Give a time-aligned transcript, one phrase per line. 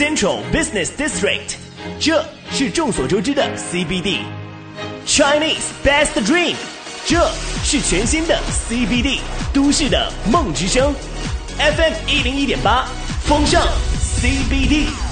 [0.00, 1.56] Central Business District，
[2.00, 4.20] 这是众所周知的 CBD。
[5.06, 6.54] Chinese Best Dream，
[7.04, 7.30] 这
[7.62, 9.18] 是全新的 CBD
[9.52, 10.94] 都市的梦之声。
[11.58, 12.88] FM 一零一点八，
[13.26, 13.62] 风尚
[14.22, 15.09] CBD。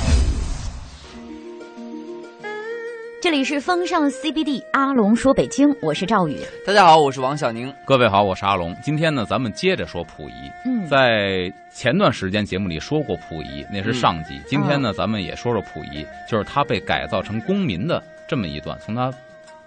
[3.21, 6.39] 这里是风尚 CBD，阿龙说北京，我是赵宇。
[6.65, 7.75] 大家好，我是王小宁。
[7.85, 8.73] 各位好，我是阿龙。
[8.81, 10.33] 今天呢，咱们接着说溥仪。
[10.65, 14.41] 嗯，在前段时间节目里说过溥仪，那是上集。
[14.47, 19.13] 今天呢，咱们也说说溥仪，就是他被改造成公民的这么一段，从他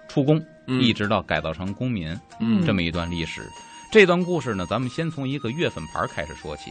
[0.08, 0.42] 出宫
[0.80, 3.42] 一直到改造成公民，嗯这么一段历史。
[3.92, 6.70] 这段故事呢，咱们先从一个月份牌开始说起。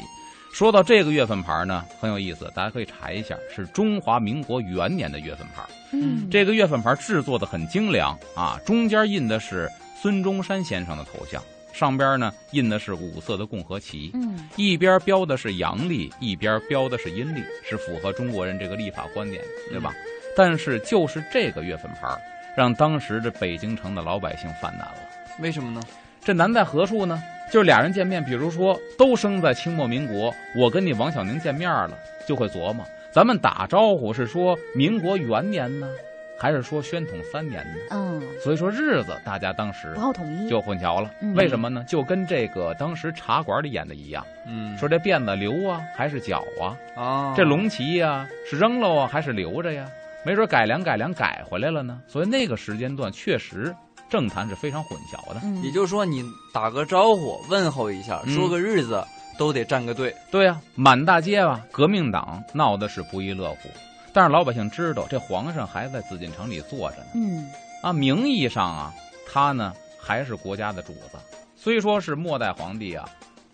[0.53, 5.63] 说到这个月份牌呢，很有意思，大家可以查一下，是中华民国元年的月份牌。
[5.91, 9.69] 嗯，这个月份牌制作的很精良啊，中间印的是
[10.01, 11.41] 孙中山先生的头像，
[11.73, 19.93] 上边呢印的是五色的共和旗，嗯一边标的是阳历，一边标的是阴历，是符合中国人这个历法观点，对吧？
[20.35, 22.07] 但是就是这个月份牌，
[22.55, 24.97] 让当时的北京城的老百姓犯难了。
[25.39, 25.81] 为什么呢？
[26.23, 27.22] 这难在何处呢？
[27.52, 35.89] 就是俩人见面，比如说都生在清末民国，我跟你王小宁见面了，就会琢磨，咱们打招呼是说民国元年呢，
[36.38, 37.75] 还是说宣统三年呢？
[37.89, 40.47] 嗯，所以说日子大家当时不好统一。
[40.47, 41.11] 就混淆了。
[41.22, 41.83] 嗯为什么呢？
[41.88, 49.89] 就跟这个当时茶馆里演的一样，嗯说这辫子留啊还是绞啊，啊，这龙旗呀、是扔了啊还是留着呀？
[50.23, 51.99] 没准改良改良改回来了呢。
[52.08, 53.75] 所以那个时间段确实
[54.12, 55.40] 政坛是非常混淆的。
[55.42, 56.23] 嗯，也就是说，你
[56.54, 59.04] 打个招呼，问候一下，嗯说个日子，
[59.38, 60.14] 都得站个队。
[60.30, 63.70] 对呀、满大街吧，革命党闹的是不亦乐乎。
[64.14, 67.06] 但是老百姓知道，这皇上还在紫禁城里坐着呢。
[67.16, 67.50] 嗯
[67.82, 68.94] 啊，名义上啊，
[69.26, 71.17] 他呢还是国家的主子，
[71.56, 73.08] 虽说是末代皇帝啊，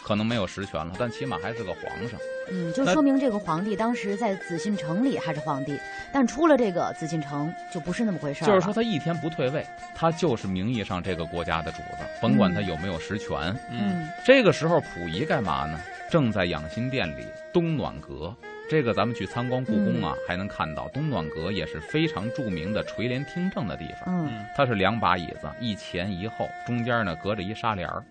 [0.07, 2.17] 可能没有实权了，但起码还是个皇上。
[2.49, 5.77] 嗯，就说明这个皇帝当时在紫禁城里还是皇帝，
[6.13, 8.53] 但出了这个紫禁城就不是那么回事儿了。
[8.53, 13.53] 就是说，他一天不退位，他就是名义上这个国家的主子，甭管他有没有实权。
[13.69, 15.77] 嗯这个时候，溥仪干嘛呢？
[16.09, 18.33] 正在养心殿里东暖阁。
[18.69, 24.03] 这个咱们去参观故宫啊，还能看到东暖阁也是非常著名的垂帘听政的地方。
[24.07, 28.01] 嗯它是两把椅子，一前一后，中间呢隔着一纱帘儿。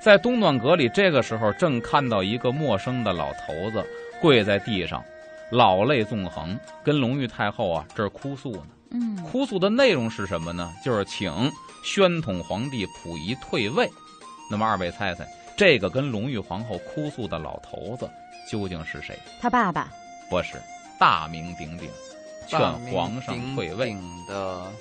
[0.00, 3.84] 在东暖阁里，这个时候正看到一个陌生的老头子
[4.20, 5.04] 跪在地上，
[5.50, 8.66] 老泪纵横，跟隆裕太后啊这儿哭诉呢。
[8.90, 10.72] 嗯哭诉的内容是什么呢？
[10.82, 11.30] 就是请
[11.84, 13.86] 宣统皇帝溥仪退位。
[14.50, 18.08] 那么二位猜猜，这个跟隆裕皇后哭诉的老头子
[18.50, 19.18] 究竟是谁？
[19.40, 19.90] 他爸爸。
[20.30, 20.54] 不是，
[20.98, 21.90] 大名鼎鼎，
[22.46, 22.58] 劝
[22.90, 23.88] 皇上退位。
[23.88, 24.72] 鼎的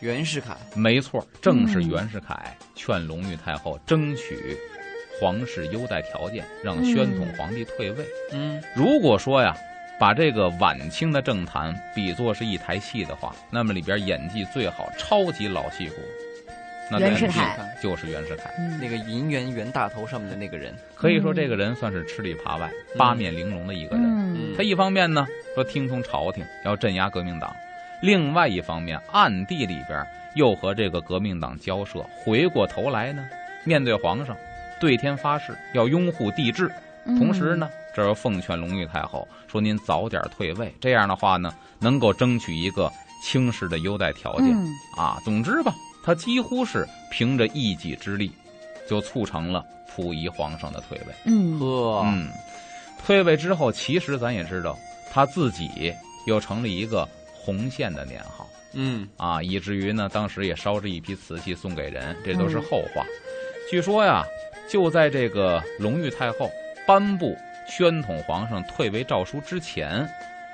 [0.00, 0.54] 袁世凯。
[0.74, 4.56] 没错，正是嗯袁世凯劝隆裕太后争取
[5.20, 8.04] 皇室优待条件，让宣统皇帝退位。
[8.32, 9.56] 嗯如果说呀，
[9.98, 15.94] 把这个晚清的政坛比作是一台戏的话，那么里边演技最好、超级老戏骨，
[16.90, 18.50] 那袁世凯就是袁世凯。
[18.58, 20.74] 嗯那个银元袁大头上面的那个人。
[20.94, 24.04] 可以说，这个人算是吃里扒外、八面玲珑的一个人。
[24.04, 27.54] 嗯他一方面呢说听从朝廷要镇压革命党，
[28.00, 33.26] 另外一方面暗地里边又和这个革命党交涉，回过头来呢
[33.64, 34.36] 面对皇上
[34.78, 36.70] 对天发誓要拥护帝制，
[37.04, 37.18] 嗯。
[37.18, 42.92] 同时呢这又奉劝隆裕太后说您早点退位，这样的话呢能够争取一个
[43.22, 44.68] 清室的优待条件、嗯。
[44.96, 45.18] 啊。
[45.24, 45.74] 总之吧，
[46.04, 48.30] 他几乎是凭着一己之力
[48.86, 51.14] 就促成了溥仪皇上的退位。
[51.24, 51.58] 嗯。
[51.58, 52.28] 呵，嗯，
[53.02, 54.78] 退位之后，其实咱也知道，
[55.10, 55.94] 他自己
[56.26, 57.08] 又成了一个
[57.46, 63.06] 红线的年号嗯啊，以至于呢，当时也烧着一批瓷器送给人，这都是嗯后话。
[63.70, 64.24] 据说呀，
[64.68, 66.50] 就在这个隆裕太后
[66.86, 67.36] 颁布
[67.68, 70.04] 宣统皇上退位诏书之前，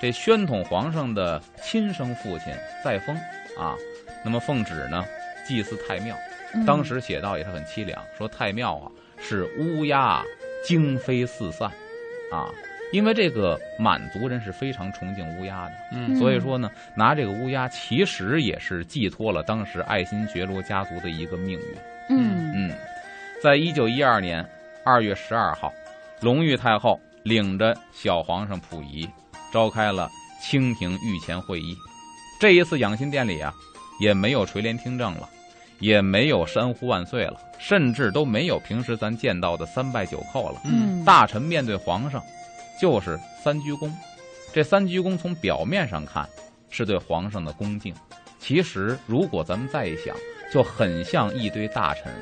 [0.00, 2.54] 这宣统皇上的亲生父亲
[2.84, 3.16] 载沣
[3.59, 3.74] 啊，
[4.22, 5.03] 那么奉旨呢
[5.48, 6.14] 祭祀太庙。
[6.54, 10.22] 嗯当时写道也是很凄凉，说太庙啊是乌鸦
[10.62, 11.70] 惊飞四散，
[12.30, 12.53] 啊，
[12.92, 21.77] 因为这个满族人是非常崇敬乌鸦的，嗯所以说呢，拿这个乌鸦其实也是寄托了当时爱新觉罗家族的一个命运。
[22.10, 22.71] 嗯嗯，
[23.42, 24.47] 在一九一二年
[24.84, 25.72] 二月十二号，
[26.21, 29.09] 隆裕太后领着小皇上溥仪
[29.53, 30.09] 召开了
[30.41, 31.74] 清廷御前会议。
[32.38, 33.53] 这一次养心殿里啊，
[34.00, 35.28] 也没有垂帘听政了，
[35.78, 40.60] 也没有山呼万岁了，甚至都没有平时咱见到的三拜九叩了。
[40.65, 42.22] 嗯大臣面对皇上，
[42.83, 43.89] 就是三鞠躬。
[44.53, 46.29] 这三鞠躬从表面上看
[46.69, 47.95] 是对皇上的恭敬，
[48.41, 50.17] 其实如果咱们再一想，
[50.53, 52.13] 就很像一堆大臣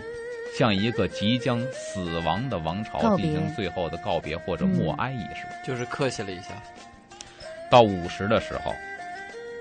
[0.55, 5.47] 向一个即将死亡的王朝进行最后的告别或者默哀仪式。
[5.67, 6.63] 就是客气了一下。
[7.71, 8.75] 到午时的时候，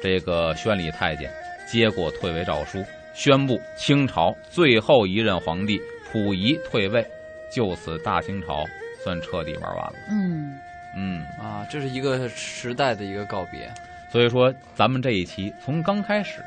[0.04, 1.32] 这个宣礼太监
[1.66, 5.82] 接过退位诏书，宣布清朝最后一任皇帝
[6.12, 7.08] 溥仪退位，
[7.50, 8.66] 就此大清朝
[9.02, 9.94] 算彻底玩完了。
[10.12, 10.52] 嗯，
[10.96, 13.72] 嗯，啊，这是一个时代的一个告别。
[14.12, 16.44] 所以说咱们这一期从刚开始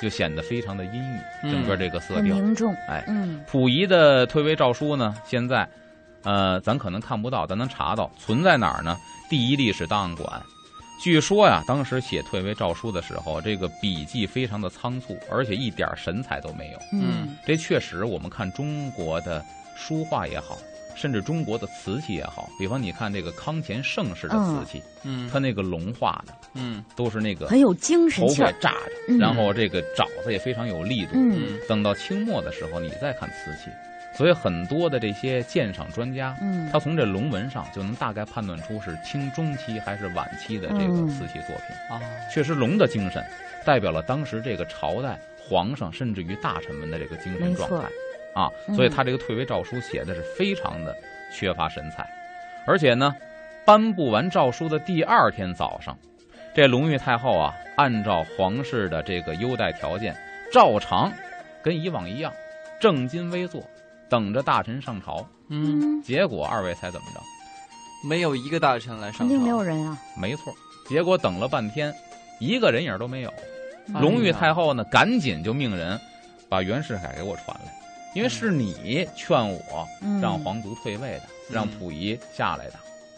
[0.00, 2.36] 就显得非常的阴郁，嗯整个这个色很调。
[2.36, 2.74] 凝重。
[2.88, 5.68] 哎，嗯溥仪的退位诏书呢，现在，
[6.22, 8.96] 呃，咱可能看不到，咱能查到，存在哪儿呢？
[9.28, 10.42] 第一历史档案馆。
[11.02, 16.78] 据说呀，当时写退位诏书的时候，这个笔迹非常的仓促，而且一点神采都没有。
[16.92, 19.44] 嗯这确实，我们看中国的
[19.74, 20.56] 书画也好，
[20.94, 25.28] 甚至中国的瓷器也好，比方你看这个康乾盛世的瓷器，嗯。
[25.32, 26.84] 它那个龙画的嗯。
[26.94, 28.46] 都是那个很有精神头气儿。
[28.46, 29.18] 发炸着，嗯。
[29.18, 31.12] 然后这个爪子也非常有力度。
[31.14, 31.58] 嗯。
[31.68, 33.70] 等到清末的时候，你再看瓷器，
[34.16, 36.68] 所以很多的这些鉴赏专家，嗯。
[36.72, 41.08] 他从这龙纹上就能大概判断出是清中期还是晚期的这个嗯。
[41.08, 41.76] 瓷器作品。
[41.90, 42.00] 啊，
[42.32, 43.24] 确实，龙的精神
[43.64, 47.88] 代表了当时这个朝代皇上甚至于大臣们的这个精神状态
[48.34, 50.96] 啊，嗯所以他这个退位诏书写的是非常的
[51.32, 52.08] 缺乏神采，
[52.66, 53.14] 而且呢，
[53.64, 55.96] 颁布完诏书的第二天早上，
[56.54, 60.16] 这隆裕太后啊，按照皇室的这个优待条件，
[60.52, 61.12] 照常
[61.62, 62.32] 跟以往一样
[62.80, 63.62] 正襟危坐，
[64.08, 65.26] 等着大臣上朝。
[65.48, 67.20] 嗯，结果二位猜怎么着？
[68.08, 69.96] 没有一个大臣来上朝，肯定没有人啊。
[70.16, 70.52] 没错，
[70.88, 71.94] 结果等了半天，
[72.40, 73.32] 一个人影都没有。
[74.00, 75.98] 隆裕太后呢，赶紧就命人
[76.48, 77.72] 把袁世凯给我传来，
[78.14, 82.74] 因为是你劝我嗯让皇族退位的，嗯让溥仪下来的，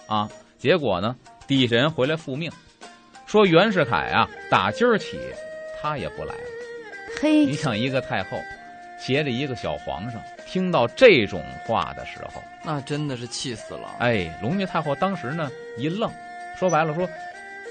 [0.06, 1.14] 啊，结果呢，
[1.46, 2.50] 底下人回来复命，
[3.26, 5.18] 说袁世凯啊，打今儿起
[5.80, 6.40] 他也不来了。
[7.20, 8.38] 嘿你，想一个太后，
[8.98, 13.96] 携着一个小皇上，听到这种话的时候，那真的是气死了。
[13.98, 16.10] 哎，隆裕太后当时呢一愣，
[16.58, 17.08] 说白了说，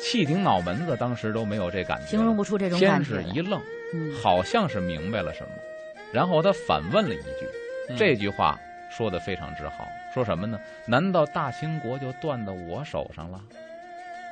[0.01, 3.23] 气顶脑门子，当时都没有这感觉，形容不出这种感先觉来。
[3.23, 3.61] 是一愣，
[3.93, 5.49] 嗯好像是明白了什么，
[6.13, 7.47] 然后他反问了一句，
[7.89, 8.57] 嗯这句话
[8.89, 10.59] 说的非常之好，说什么呢？
[10.85, 13.41] 难道大清国就断到我手上了？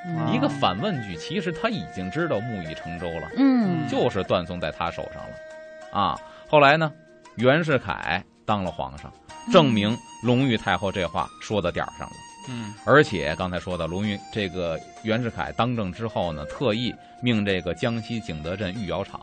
[0.06, 6.19] 嗯一个反问句，其实他已经知道木已成舟了，嗯就是断送在他手上了，啊。
[6.48, 6.92] 后来呢，
[7.36, 9.12] 袁世凯当了皇上，
[9.51, 12.13] 证明隆裕太后这话说到点儿上了。
[12.50, 19.22] 嗯而且刚才说的隆裕这个袁世凯当政之后呢，特意命这个江西景德镇御窑厂，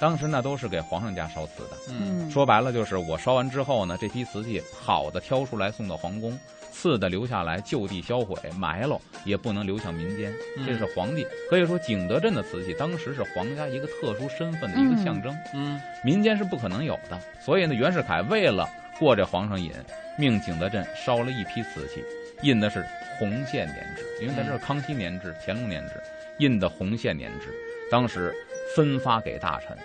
[0.00, 1.76] 当时那都是给皇上家烧瓷的。
[1.90, 6.38] 嗯嗯说白了就是我烧完之后呢，这批瓷器好的挑出来送到皇宫，
[6.72, 10.32] 次的留下来就地销毁埋了，也不能流向民间。
[10.56, 17.20] 嗯这是皇帝可以说景德镇的瓷器当时是皇家一个特殊身份的一个象征，嗯民间是不可能有的。
[17.44, 18.66] 所以呢，袁世凯为了
[18.98, 19.72] 过这皇上瘾，
[20.18, 22.02] 命景德镇烧了一批瓷器，
[22.42, 22.84] 印的是
[23.18, 25.94] 红线年制，因为在这是康熙年制、乾隆年制，
[26.38, 27.52] 印的红线年制，
[27.90, 28.34] 当时
[28.74, 29.76] 分发给大臣。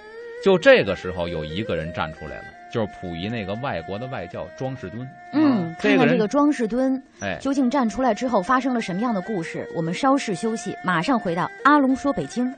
[0.44, 5.08] 就这个时候，有一个人站出来了，就是溥仪那个外国的外教庄士敦。
[5.34, 9.68] 嗯，这个看看这个庄士敦哎，究竟站出来之后发生了什么样的故事？
[9.76, 12.54] 我们稍事休息，马上回到阿龙说北京。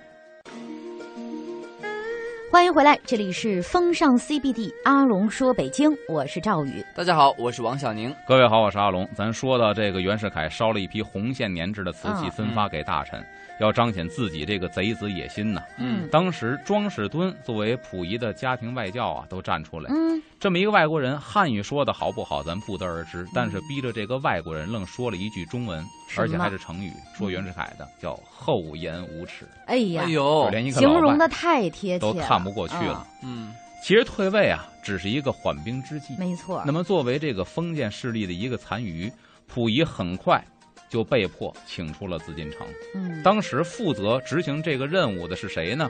[2.49, 6.83] 欢迎回来，这里是风尚 CBD，阿龙说北京，我是赵宇。
[6.95, 8.13] 大家好，我是王小宁。
[8.25, 9.07] 各位好，我是阿龙。
[9.13, 13.23] 咱说到这个袁世凯烧了一批红线年制的瓷器，嗯分发给大臣，
[13.59, 15.61] 要彰显自己这个贼子野心呐。
[15.77, 19.89] 嗯当时庄士敦作为溥仪的家庭外教啊，都站出来。
[19.91, 23.25] 嗯这么一个外国人，汉语说的好不好，咱不得而知。
[23.33, 25.83] 但是逼着这个外国人愣说了一句中文，
[26.15, 32.93] 而且还是成语，说袁世凯的叫厚颜无耻，哎呀，哎呦，连一个形老外容的太贴切了，都看不过去了。
[32.93, 36.15] 啊嗯其实退位啊，只是一个缓兵之计。
[36.17, 36.61] 没错。
[36.65, 39.09] 那么，作为这个封建势力的一个残余，
[39.47, 40.43] 溥仪很快
[40.89, 42.67] 就被迫请出了紫禁城。
[42.95, 45.87] 嗯，当时负责执行这个任务的是谁呢？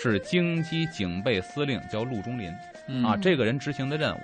[0.00, 2.52] 是京畿警备司令，叫陆中林
[2.86, 3.16] 嗯啊。
[3.20, 4.20] 这个人执行的任务，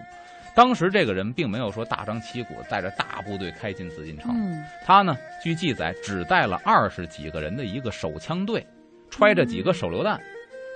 [0.54, 8.64] 当时这个人并没有说大张旗鼓带着大部队开进紫禁城，嗯他呢，据记载只带了二十几个人的一个手枪队，
[9.10, 10.20] 揣着几个手榴弹，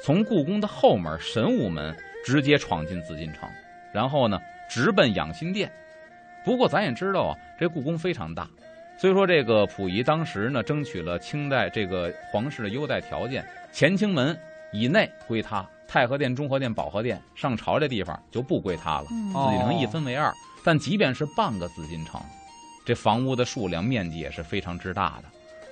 [0.02, 3.48] 从故宫的后门神武门直接闯进紫禁城，
[3.94, 5.70] 然后呢，直奔养心殿。
[6.44, 8.48] 不过咱也知道啊，这故宫非常大，
[9.00, 13.42] 所以说这个溥仪当时呢，争取了清代这个皇室的优待条件，
[13.72, 14.38] 乾清门
[14.72, 19.06] 以内归他，太和殿、中和殿、保和殿上朝这地方就不归他了。
[19.06, 20.30] 紫禁城一分为二，
[20.62, 22.20] 但即便是半个紫禁城，
[22.84, 25.24] 这房屋的数量面积也是非常之大的，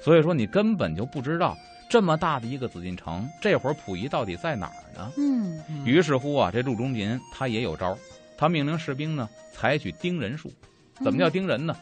[0.02, 1.54] 所以说你根本就不知道
[1.86, 5.12] 这么大的一个紫禁城，这会儿溥仪到底在哪儿呢？
[5.18, 7.98] 嗯嗯于是乎啊，这陆中林他也有招儿，
[8.38, 10.50] 他命令士兵呢采取盯人术。
[11.04, 11.76] 怎么叫盯人呢？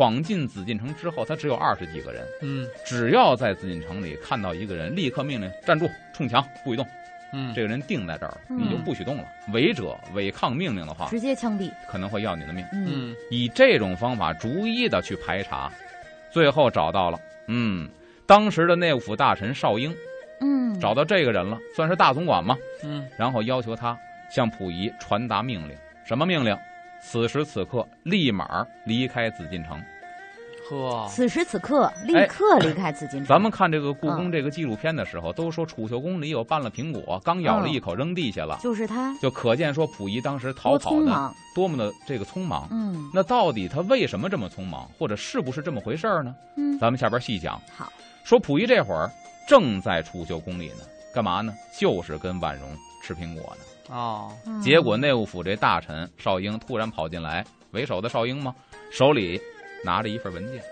[0.00, 6.86] 闯进紫禁城之后，他只有二十几个人，嗯只要在紫禁城里看到一个人，立刻命令站住，冲墙，不许动。
[7.34, 9.24] 嗯，这个人定在这儿，嗯你就不许动了。
[9.52, 11.70] 违者违抗命令的话，直接枪毙。
[11.86, 12.64] 可能会要你的命。
[12.72, 15.70] 嗯嗯以这种方法逐一的去排查，
[16.30, 17.86] 最后找到了，嗯，
[18.24, 19.94] 当时的内务府大臣邵英
[20.40, 22.56] 嗯，找到这个人了，算是大总管嘛。
[22.84, 23.94] 嗯然后要求他
[24.30, 25.76] 向溥仪传达命令，
[26.06, 26.56] 什么命令？
[27.02, 29.80] 此时此刻立马离开紫禁城。
[30.68, 33.26] 呵，此时此刻立哎刻离开紫禁城。
[33.26, 41.34] 咱们看这个故宫嗯这个纪录片的时候，都说储秀宫里有半了苹果，刚咬了嗯一口扔地下了，就是他就可见说溥仪当时逃跑的。
[41.56, 42.68] 多么的这个匆忙。
[42.70, 46.32] 嗯那到底他为什么这么匆忙，或者是不是这么回事儿呢？
[46.56, 47.60] 嗯，咱们下边细讲。
[47.76, 47.92] 好，
[48.22, 49.10] 说溥仪这会儿
[49.48, 51.52] 正在储秀宫里呢，干嘛呢？
[51.76, 52.68] 就是跟婉容
[53.02, 53.64] 吃苹果呢。
[53.90, 58.54] 哦，嗯结果内务府这大臣邵英突然跑进来，为首的邵英吗，
[58.90, 59.40] 手里
[59.84, 60.62] 拿着一份文件，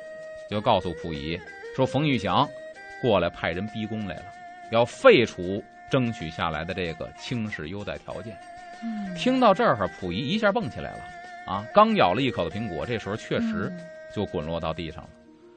[0.49, 1.39] 就告诉溥仪
[1.75, 2.49] 说冯玉祥
[3.03, 4.25] 过来派人逼宫来了，
[4.71, 8.37] 要废除争取下来的这个轻视优待条件。
[8.83, 11.05] 嗯听到这儿，溥仪一下蹦起来了，
[11.47, 13.81] 啊，刚咬了一口的苹果，这时候确实嗯
[14.15, 15.11] 就滚落到地上了。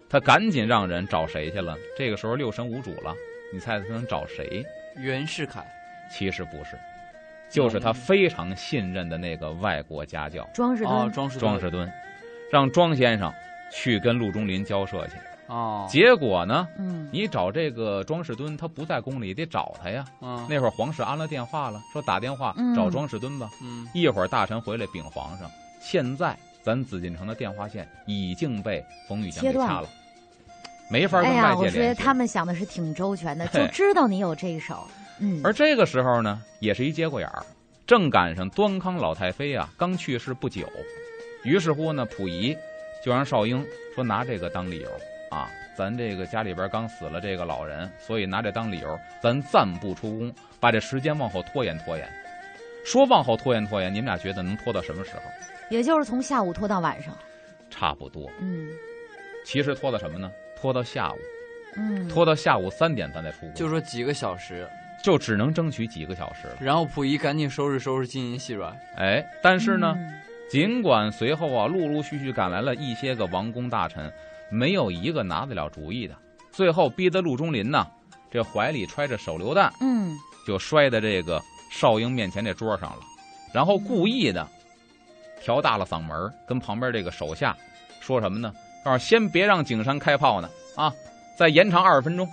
[0.09, 1.77] 他赶紧让人找谁去了？
[1.95, 3.15] 这个时候六神无主了，
[3.53, 4.65] 你猜他能找谁？
[4.97, 5.63] 袁世凯，
[6.11, 6.77] 其实不是，
[7.51, 10.47] 就是他非常信任的那个外国家教。
[10.53, 11.91] 庄士哦，敦，庄士庄士敦，
[12.51, 13.31] 让庄先生
[13.71, 15.13] 去跟陆中林交涉去。
[15.47, 17.09] 哦，结果呢，嗯。
[17.11, 20.05] 你找这个庄士敦，他不在宫里，得找他呀。
[20.21, 20.47] 嗯。
[20.49, 22.73] 那会儿皇室安了电话了，说打电话嗯。
[22.73, 23.49] 找庄士敦吧。
[23.61, 23.85] 嗯。
[23.93, 29.73] 一会儿大臣回来禀皇上，现在咱紫禁城的电话线已经被冯玉祥给切断了。
[29.73, 29.89] 掐了，
[30.89, 32.01] 没法跟哎呀，我觉得外界联系。
[32.01, 34.87] 他们想的是挺周全的，就知道你有这一手。
[35.21, 37.45] 嗯，而这个时候呢，也是一节骨眼儿，
[37.87, 40.67] 正赶上端康老太妃啊刚去世不久，
[41.43, 42.57] 于是乎呢，溥仪
[43.05, 44.89] 就让少英说拿这个当理由
[45.29, 52.07] 啊，咱这个家里边刚死了这个老人，所以拿这当理由，咱暂不出宫，把这时间往后拖延拖延。
[52.83, 55.21] 说往后拖延拖延，你们俩觉得能拖到什么时候？
[55.69, 57.15] 也就是从下午拖到晚上。
[57.69, 58.67] 差不多，嗯
[59.45, 60.31] 其实拖到什么呢？
[60.59, 61.17] 拖到下午，
[61.77, 64.67] 嗯，拖到下午三点咱再出宫，就说几个小时，
[65.03, 66.57] 就只能争取几个小时了。
[66.59, 70.13] 然后溥仪赶紧收拾收拾金银细软，哎，但是呢，嗯
[70.49, 74.11] 尽管随后啊陆陆续续赶来了一些个王公大臣，
[74.49, 76.13] 没有一个拿得了主意的。
[76.51, 77.87] 最后逼得陆中林呢，
[78.29, 80.11] 这怀里揣着手榴弹，嗯
[80.45, 81.41] 就摔在这个
[81.71, 82.99] 少英面前这桌上了，
[83.53, 84.45] 然后故意的
[85.41, 87.55] 调大了嗓门儿，跟旁边这个手下
[88.01, 88.53] 说什么呢？
[88.83, 90.91] 告诉先别让景山开炮呢，啊，
[91.37, 92.27] 再延长二十分钟。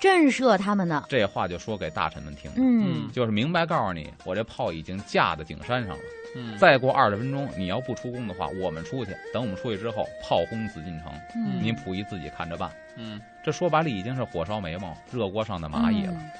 [0.00, 1.04] 震慑他们呢。
[1.08, 6.02] 这话就说给大臣们听，嗯就是明白告诉你，我这炮已经架在景山上了。
[6.34, 9.14] 嗯，再过二十分钟，你要不出宫的话，我们出去。
[9.32, 12.70] 等我们出去之后，炮轰紫禁城，嗯，您溥仪自己看着办。
[12.96, 16.14] 嗯这说白了，已经是火烧眉毛、热锅上的蚂蚁了。
[16.14, 16.30] 嗯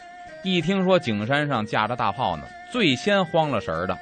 [0.42, 3.94] 一听说景山上架着大炮呢，最先慌了神儿的，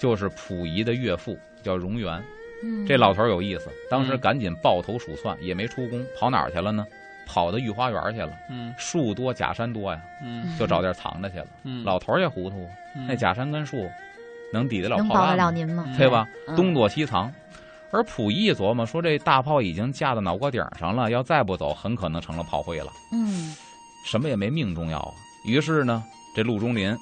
[0.00, 2.20] 就是溥仪的岳父，叫荣源。
[2.64, 6.84] 嗯，这老头有意思，当时嗯赶紧抱头鼠窜，也没出宫，跑哪儿去了呢？
[7.26, 8.30] 跑到御花园去了。
[8.48, 11.46] 嗯树多假山多呀，嗯就找地儿藏着去了。
[11.64, 13.90] 嗯，老头儿也糊涂，嗯那假山跟树
[14.52, 15.44] 能抵得了能保得炮弹吗？
[15.44, 15.84] 了您吗？
[15.88, 16.26] 嗯对吧？
[16.48, 17.30] 嗯东躲西藏。
[17.92, 22.90] 而溥仪一琢磨说，这大炮已经架到脑瓜顶上了，要再不走，很可能成了炮灰了。
[23.12, 23.54] 嗯
[24.04, 25.12] 什么也没命重要啊。
[25.44, 26.02] 于是呢，
[26.34, 26.96] 这陆中林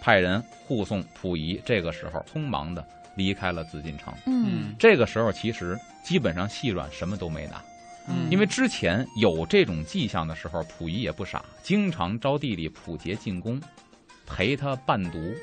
[0.00, 2.84] 派人护送溥仪，这个时候匆忙的
[3.16, 4.14] 离开了紫禁城。
[4.26, 7.60] 嗯这个时候其实基本上细软什么都没拿，
[8.08, 13.60] 嗯因为之前有这种迹象的时候，溥仪也不傻，经常招弟弟溥杰进宫，
[14.26, 15.34] 陪他伴读，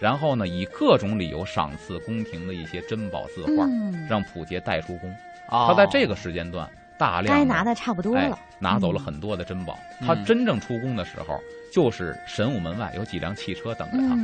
[0.00, 5.10] 然后呢以各种理由赏赐宫廷的一些珍宝字画，嗯，让溥杰带出宫。
[5.48, 8.38] 哦他在这个时间段大量该拿的差不多哎了。
[8.58, 9.78] 拿走了很多的珍宝。
[10.00, 11.38] 他嗯真正出宫的时候，
[11.72, 14.14] 就是神武门外有几辆汽车等着他，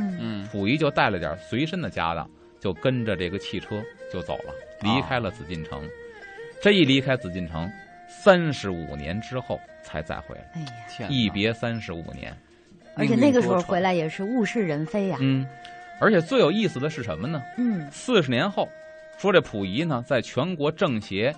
[0.51, 2.27] 溥仪就带了点随身的家当，
[2.59, 5.81] 就跟着这个汽车就走了，离开了紫禁城。
[6.61, 7.69] 这一离开紫禁城，
[8.09, 10.61] 三十五年之后才再回来，哎
[11.03, 12.35] 呀，一别三十五年。
[12.95, 15.17] 而且那个时候回来也是物是人非呀。
[15.21, 15.47] 嗯，
[16.01, 17.41] 而且最有意思的是什么呢？
[17.57, 17.87] 嗯。
[17.91, 18.67] 四十年后，
[19.17, 21.33] 说这溥仪呢，在全国政协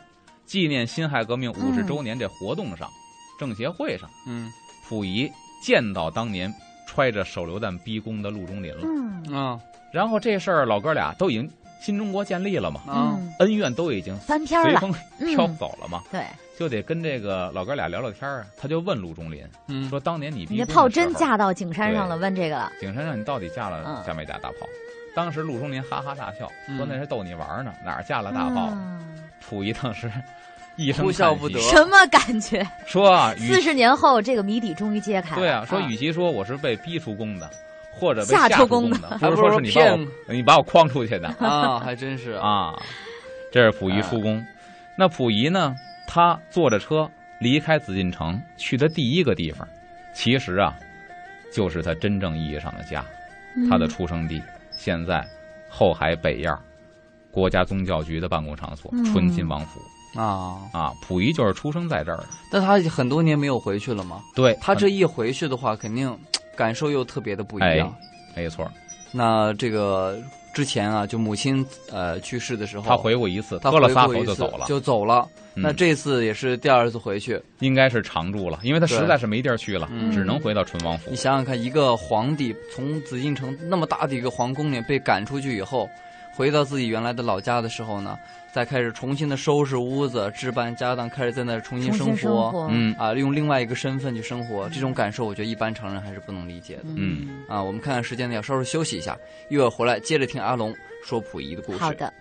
[0.45, 2.89] 纪念辛亥革命五十嗯周年这活动上，
[3.37, 4.49] 政协会上，嗯。
[4.89, 6.51] 溥仪见到当年
[6.87, 8.81] 揣着手榴弹逼宫的陆中林了。
[8.83, 9.35] 嗯。
[9.35, 9.59] 啊。
[9.93, 11.47] 然后这事儿老哥俩都已经
[11.81, 14.79] 新中国建立了嘛，啊嗯，恩怨都已经翻篇了。
[14.79, 16.23] 随风嗯飘走了嘛，对，
[16.57, 18.45] 就得跟这个老哥俩聊聊天啊。
[18.55, 22.71] 他就问陆中林嗯说：“当年你逼你这炮真架到景山上了，问这个了。
[22.79, 24.67] 景山上你到底架了嗯架没架大炮？”
[25.15, 26.47] 当时陆中林哈哈大笑，
[26.77, 28.99] 说：“嗯那是逗你玩呢，哪儿架了大炮？”嗯
[29.41, 30.09] 溥仪当时
[30.77, 32.65] 一声哭笑不得什么感觉？
[32.85, 35.41] 说啊，四十年后，这个谜底终于揭开了。
[35.41, 37.49] 对啊，说啊与其说我是被逼出宫的，
[37.91, 42.81] 或者被吓吓出出宫的还，不如说是你把我你把我诓出去的啊，还真是啊，啊。
[43.51, 44.41] 这是溥仪出宫，
[44.97, 45.75] 那溥仪呢？
[46.07, 49.67] 他坐着车离开紫禁城，去的第一个地方，
[50.13, 50.73] 其实啊，
[51.53, 53.05] 就是他真正意义上的家，
[53.69, 55.25] 他的出生地，现在
[55.69, 56.53] 后海北院
[57.29, 59.79] 国家宗教局的办公场所嗯纯亲王府
[60.19, 60.91] 啊，啊。
[61.01, 66.17] 溥仪就是出生在这儿的，但他很多年没有回去了嘛，对他这一回去的话，肯定
[66.61, 67.91] 感受又特别的不一样。
[68.35, 68.69] 没错，
[69.11, 70.19] 那这个
[70.53, 75.27] 之前啊，就母亲呃去世的时候，他回过一次，他喝了仨回过一次口就走了，就走了。
[75.55, 81.15] 嗯那这次也是第二次回去，应该是常住了，因为他实在是没地儿去了，嗯只能回到淳王府你。
[81.17, 85.89] 想想看，一个皇帝从紫禁城那么大的一个皇宫里被赶出去以后，
[86.33, 88.17] 回到自己原来的老家的时候呢，
[88.51, 92.67] 再开始重新的收拾屋子、置办家当，开始在那重新生活。
[92.69, 96.85] 嗯啊，用另外一个身份去生活，这种感受，我觉得一般常人还是不能理解的。
[96.95, 99.17] 嗯啊，我们看看时间呢，要稍稍休息一下，
[99.49, 101.79] 一会儿回来接着听阿龙说溥仪的故事。
[101.79, 102.13] 好的。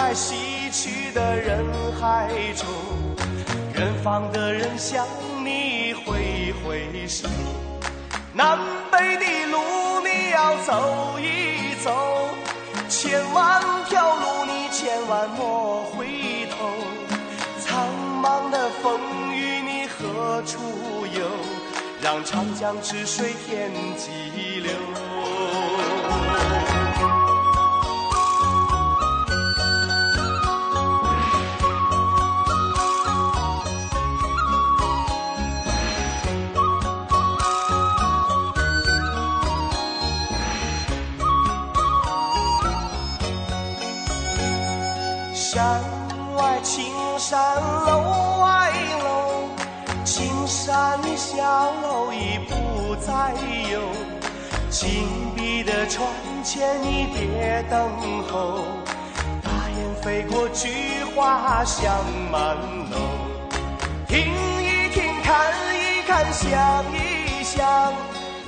[0.00, 1.66] 在西去的人
[2.00, 2.68] 海中，
[3.74, 5.04] 远方的人向
[5.44, 7.28] 你挥挥手。
[8.32, 8.56] 南
[8.92, 9.58] 北的路
[10.06, 12.28] 你要走一走，
[12.88, 16.70] 千万条路你千万莫回头。
[17.58, 17.88] 苍
[18.22, 19.00] 茫的风
[19.34, 20.58] 雨你何处
[21.12, 21.28] 有？
[22.00, 24.70] 让长江之水天际流。
[53.08, 53.32] 再
[53.72, 53.80] 有。
[54.68, 56.06] 紧闭的窗
[56.44, 57.88] 前你别等
[58.28, 58.66] 候，
[59.42, 60.68] 大雁飞过，菊
[61.16, 61.90] 花香
[62.30, 62.54] 满
[62.90, 62.98] 楼。
[64.06, 64.18] 听
[64.62, 67.94] 一听，看一看，想一想，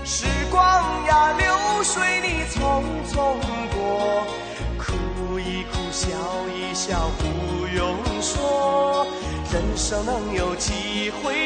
[0.04, 0.62] 时光
[1.06, 3.16] 呀，流水你匆匆
[3.72, 4.26] 过，
[4.78, 6.06] 哭一哭，笑
[6.54, 9.06] 一笑，不用说，
[9.50, 11.39] 人生能有几回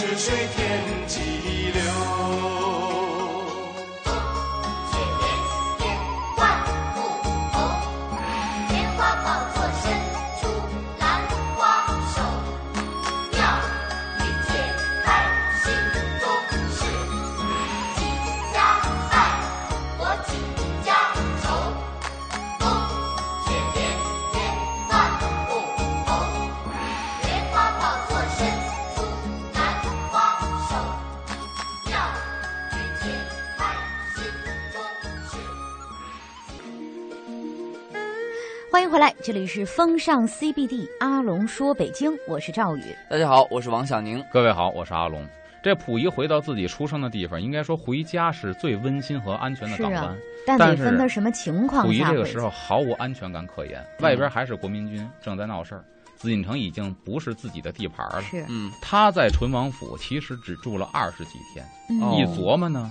[0.00, 1.20] 长江之水天际
[1.72, 2.59] 流。
[39.22, 42.82] 这里是风尚 CBD，阿龙说北京，我是赵宇。
[43.10, 44.24] 大家好，我是王小宁。
[44.32, 45.26] 各位好，我是阿龙。
[45.62, 55.84] 这溥仪回到自己出生的地方，应该说回家是最温馨和安全的港湾。，但但是得分他什么情况溥仪这个时候毫无安全感可言，外边还是国民军正在闹事儿，
[56.16, 58.22] 紫禁城已经不是自己的地盘了。
[58.22, 62.90] 是，嗯，他在淳王府其实只住了二十几天，嗯哦一琢磨呢，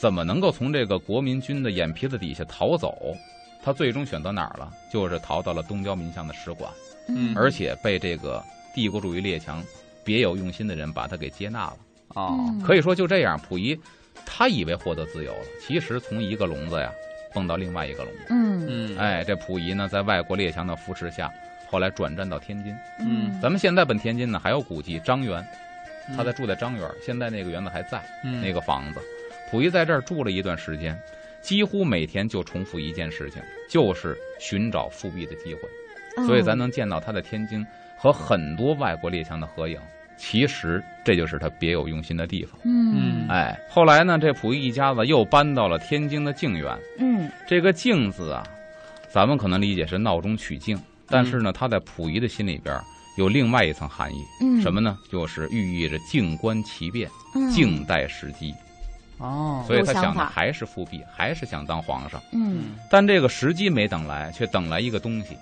[0.00, 3.14] 怎么能够从这个国民军的眼皮子底下逃走？
[3.62, 4.72] 他最终选择哪儿了？
[4.92, 6.70] 就是逃到了东交民巷的使馆，
[7.08, 8.42] 嗯而且被这个
[8.74, 9.62] 帝国主义列强
[10.04, 11.76] 别有用心的人把他给接纳了。
[12.14, 13.78] 哦，嗯可以说就这样，溥仪
[14.26, 16.90] 他以为获得自由了，其实从一个笼子呀
[17.32, 18.26] 蹦到另外一个笼子。
[18.30, 21.30] 嗯嗯，哎，这溥仪呢，在外国列强的扶持下，
[21.68, 22.74] 后来转战到天津。
[23.00, 25.40] 嗯咱们现在本天津呢，还有古迹张园，
[26.08, 29.00] 嗯他在住在张园，现在那个园子还在，嗯那个房子。
[29.50, 30.96] 溥仪在这儿住了一段时间，
[31.42, 35.60] 几乎每天就重复一件事情，就是寻找复辟的机会。
[36.16, 37.64] 嗯所以咱能见到他在天津
[37.96, 39.78] 和很多外国列强的合影。
[40.18, 42.58] 其实这就是他别有用心的地方。
[42.64, 46.76] 嗯哎，后来呢，这溥仪一家子又搬到了天津的静园。
[46.98, 48.42] 嗯这个“静”字啊，
[49.08, 52.78] 咱们可能理解是闹中取静，但是呢，他在溥仪的心里边
[53.16, 54.98] 有另外一层含义，嗯，什么呢？
[55.10, 58.52] 就是寓意着静观其变，嗯静待时机。
[59.20, 62.20] 哦，所以他想的还是复辟，还是想当皇上。
[62.32, 62.76] 嗯。
[62.90, 65.36] 但这个时机没等来，却等来一个东西，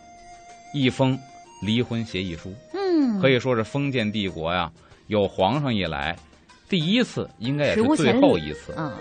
[0.75, 1.19] 一封
[1.62, 4.71] 离婚协议书，嗯，可以说是封建帝国呀，
[5.07, 6.17] 有皇上以来
[6.69, 8.93] 第一次，应该也是最后一次，嗯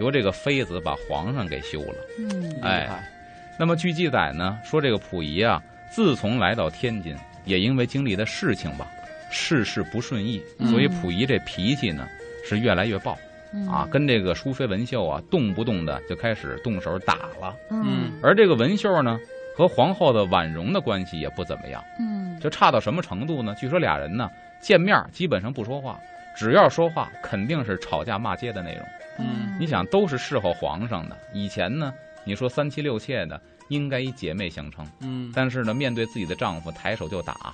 [0.00, 1.94] 由这个妃子把皇上给休了。
[2.18, 2.60] 嗯。
[2.60, 3.08] 哎，
[3.56, 8.88] 那么据记载呢，说这个溥仪啊，自从来到天津，也因为经历的事情吧，
[9.30, 12.08] 事事不顺意，嗯所以溥仪这脾气呢
[12.44, 13.33] 是越来越暴嗯
[13.70, 17.54] 啊，跟这个淑妃文秀啊，动不动的就开始动手打了。
[17.70, 19.18] 嗯而这个文秀呢，
[19.56, 23.54] 和皇后的婉容的关系也不怎么样，嗯就差到什么程度呢？
[23.58, 24.28] 据说俩人呢
[24.60, 25.98] 见面基本上不说话，
[26.36, 28.84] 只要说话肯定是吵架骂街的内容。
[29.18, 31.92] 嗯你想，都是侍候皇上的，以前呢，
[32.24, 37.52] 你说三妻六妾的，应该以姐妹相称，嗯，但是呢，面对自己的丈夫抬手就打，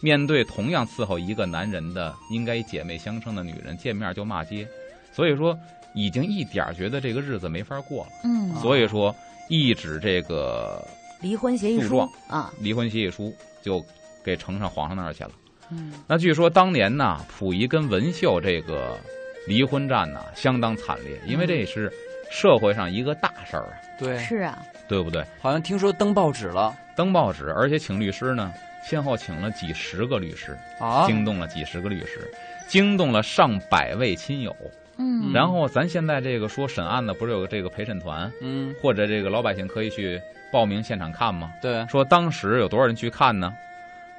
[0.00, 4.66] 面对同样伺候一个男人的，应该以姐妹相称的女人，见面就骂街，
[5.12, 5.56] 所以说
[5.94, 9.14] 已经一点儿觉得这个日子没法过了，嗯，所以说
[9.48, 10.82] 一纸这个
[11.20, 11.98] 离婚协议书
[12.28, 13.84] 啊，离婚协议书就
[14.24, 15.30] 给呈上皇上那儿去了。
[15.70, 18.98] 嗯那据说当年呢，溥仪跟文秀这个
[19.46, 21.90] 离婚战呢相当惨烈，因为这是
[22.30, 25.24] 社会上一个大事儿啊，对，是啊，对不对？
[25.40, 28.52] 好像听说登报纸了登报纸，而且请律师呢，
[28.84, 32.30] 先后请了几十个律师，啊，惊动了几十个律师，
[32.68, 34.54] 惊动了上百位亲友。
[34.98, 40.20] 嗯然后咱现在这个说审案的，不是有个这个陪审团，嗯，或者这个老百姓可以去
[40.52, 41.50] 报名现场看吗？
[41.62, 43.52] 对，说当时有多少人去看呢？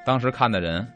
[0.04, 0.86] 当时看的人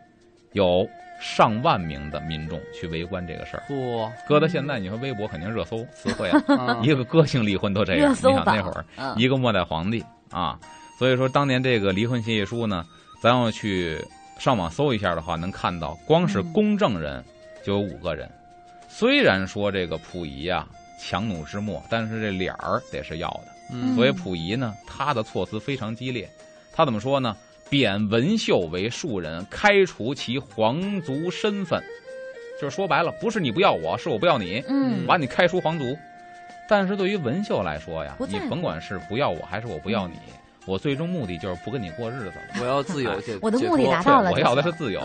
[0.53, 0.87] 有
[1.21, 3.62] 上万名的民众去围观这个事儿。
[3.69, 8.03] 嚯，搁到现在，你说微博肯定热搜词汇啊，嗯一个个性离婚都这样。
[8.03, 10.59] 你热搜榜想那会儿嗯一个末代皇帝啊，
[10.99, 12.85] 所以说当年这个离婚协议书呢，
[13.23, 13.99] 咱要去
[14.38, 17.25] 上网搜一下的话，能看到光是嗯公证人
[17.64, 18.29] 就有五个人。
[18.88, 20.66] 虽然说这个溥仪啊
[20.98, 23.48] 强弩之末，但是这脸儿得是要的。
[23.70, 26.29] 嗯所以溥仪呢，他的措辞非常激烈。
[26.72, 27.37] 他怎么说呢？
[27.70, 31.83] 贬文秀为庶人，开除其皇族身份，
[32.59, 35.94] 就是说白了，不是你不要我，是我不要你，嗯把你开除皇族。
[36.66, 40.16] 但是对于文秀来说呀你甭管是不要我还是我不要你，
[40.69, 42.61] 我最终目的就是不跟你过日子了。
[42.61, 45.01] 我要自由解，我的目的达到了我要的是自由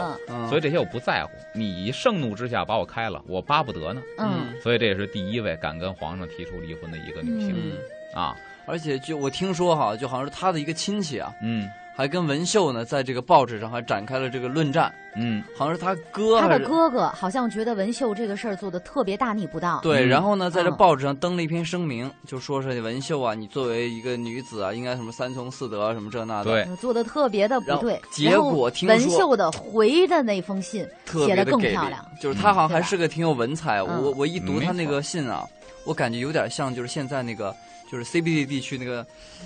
[0.50, 1.32] 所以这些我不在乎。
[1.54, 4.02] 你盛怒之下把我开了，我巴不得呢。
[4.18, 8.36] 嗯所以这也是第一位敢跟皇上提出离婚的一个女性、嗯，啊。
[8.66, 20.08] 而且就我听说哈，就好像是他的一个亲戚啊，嗯还跟文秀呢，在这个报纸上还展开了这个论战，嗯，好像是他哥他的哥哥好像觉得文秀这个事儿做的特别大逆不道，对，嗯。
[20.08, 20.76] 然后呢，在这嗯。
[20.76, 28.02] 报纸上登了一篇声明，就说是文秀啊，你作为一个女子啊，应该什么三从四德什么这那的，做的特别的不对。
[28.12, 30.88] 结果听说文秀的回的那封信
[31.26, 33.78] 写的更漂亮，就是他好像还是个挺有文采。
[33.82, 34.02] 嗯。
[34.04, 35.46] 我我一读他那个信啊，
[35.86, 37.56] 我感觉有点像就是现在那个
[37.94, 39.06] 就是 CBD 地区那个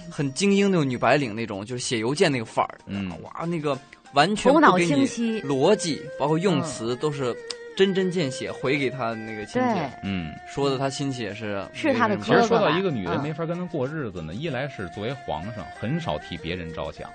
[0.10, 2.78] 很精英那种女白领那种，就是写邮件那个范儿。
[2.86, 3.12] 嗯。
[3.22, 3.78] 哇，那个
[4.14, 7.36] 完全头清晰逻辑，包括用嗯词都是
[7.76, 10.32] 针针见血回给他那个亲戚，嗯。
[10.48, 13.22] 说的他亲戚也是是他的其实说到一个女人嗯。
[13.22, 17.10] 没法跟他过日子呢，一来是作为皇上很少替别人着想，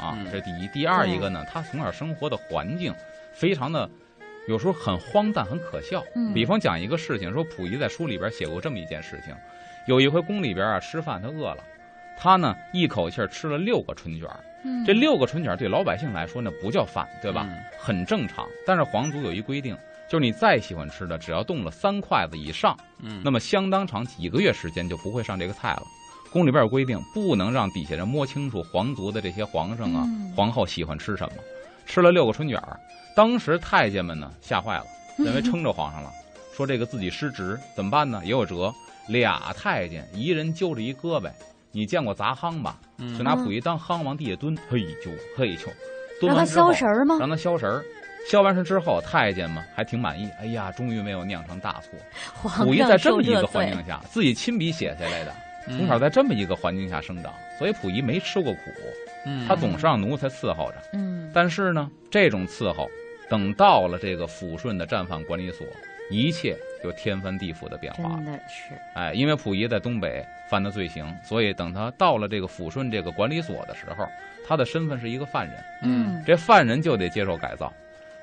[0.00, 2.92] 啊嗯，这是第一；第二一个呢，他从小生活的环境
[3.32, 3.88] 非常的，
[4.48, 6.02] 有时候很荒诞、很可笑。
[6.16, 6.34] 嗯。
[6.34, 9.32] 比方讲一个事情，说溥仪在书里边写过这么一件事情：
[9.86, 11.58] 有一回宫里边啊吃饭，他饿了，
[12.16, 14.40] 他呢一口气吃了六个春卷儿。
[14.64, 17.46] 嗯这六个春卷对老百姓来说那不叫饭，对吧？
[17.50, 18.46] 嗯很正常。
[18.64, 19.76] 但是皇族有一规定，
[20.08, 25.82] 就是你再喜欢吃的，只要动了三筷子以上，嗯，那么相当长几个月时间就不会上这个菜了。
[26.30, 31.34] 宫里边有规定，不能让底下人摸清楚皇族的这些皇上啊、嗯皇后喜欢吃什么。
[31.84, 32.78] 吃了六个春卷儿，
[33.16, 34.86] 当时太监们呢吓坏了，
[35.18, 36.10] 认为 撑着皇上了，
[36.54, 38.22] 说这个自己失职怎么办呢？
[38.24, 38.72] 也有辙，
[39.08, 41.30] 俩太监一人揪着一胳膊，
[41.70, 42.78] 你见过砸夯吧？
[42.98, 45.64] 嗯就拿溥仪当夯往地下蹲，嘿啾嘿啾，
[46.20, 47.16] 蹲让他完之后消食儿吗？
[47.18, 47.84] 让他消食儿。
[48.30, 50.30] 消完食之后，太监嘛还挺满意。
[50.40, 52.48] 哎呀，终于没有酿成大错。
[52.64, 55.34] 溥仪在这么一个，环境下，自己亲笔写下来的，
[55.66, 58.60] 嗯从小在这么一个环境下生长，所以溥仪没吃过苦，
[59.26, 60.76] 嗯他总是让奴才伺候着。
[60.92, 62.88] 嗯，但是呢，这种伺候，
[63.28, 65.66] 等到了这个抚顺的战犯管理所，
[66.10, 68.24] 一切就天翻地覆的变化了真。
[68.26, 74.06] 的是，哎，因为溥仪在东北犯的罪行，所以等他到了这个抚顺这个管理所的时候，
[74.46, 75.64] 他的身份是一个犯人。
[75.82, 77.72] 嗯这犯人就得接受改造。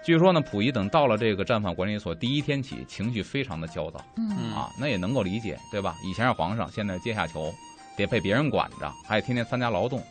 [0.02, 5.96] 据说呢，溥仪等到了这个战犯管理所第一天起，情绪非常的焦躁嗯嗯啊，那也能够理解，对吧？
[6.06, 7.54] 以前是皇上，现在是阶下囚，
[7.98, 10.02] 得被别人管着，还得天天参加劳动。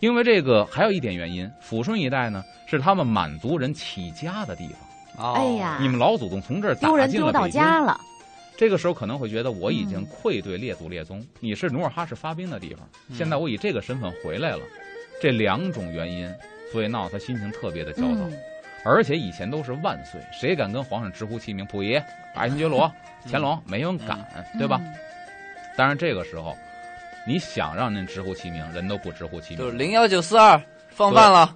[0.00, 4.78] 因为这个还有一点原因，抚顺一带呢是他们满族人起家的地方，
[5.18, 7.48] 哦哎呀你们老祖宗从这儿丢打人丢到。
[7.48, 8.00] 家了，
[8.56, 14.60] 这个时候可能会觉得我已经嗯愧对列祖列宗，你是努尔哈赤发兵的地方，嗯现在我以这个身份回来了，
[15.20, 16.32] 这两种原因，
[16.72, 18.20] 所以闹他心情特别的焦躁。
[18.28, 18.32] 嗯
[18.84, 21.66] 而且以前都是万岁，谁敢跟皇上直呼其名？
[21.66, 22.00] 溥仪、
[22.34, 22.90] 爱新觉罗、
[23.28, 24.24] 乾隆，没人敢，
[24.56, 24.80] 对吧？
[24.80, 24.94] 嗯
[25.76, 26.56] 当然这个时候，
[27.26, 29.58] 你想让人直呼其名，人都不直呼其名。
[29.58, 31.54] 就是零幺九四二放饭了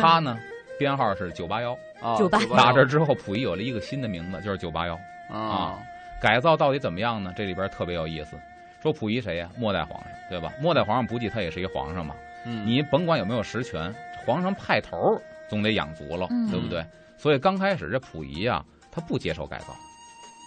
[0.00, 0.38] 他呢，
[0.78, 1.76] 编号是九八幺。
[2.04, 5.00] 啊，981打这之后，溥仪有了一个新的名字，就是九八幺。
[5.30, 5.78] 啊，
[6.20, 7.32] 改造到底怎么样呢？
[7.34, 8.36] 这里边特别有意思。
[8.82, 9.48] 说溥仪谁呀？
[9.56, 10.52] 末代皇上，对吧？
[10.60, 12.14] 末代皇上不计，他也是一皇上嘛。
[12.44, 13.92] 嗯你甭管有没有实权，
[14.26, 16.84] 皇上派头总得养足了，嗯对不对？
[17.16, 18.62] 所以刚开始这溥仪啊，
[18.92, 19.74] 他不接受改造，